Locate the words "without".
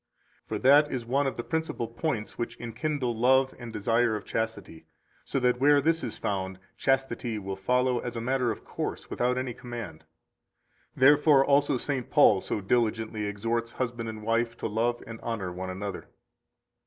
9.11-9.37